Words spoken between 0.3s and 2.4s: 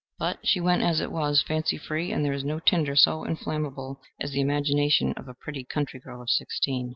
she went, as it was, fancy free, and there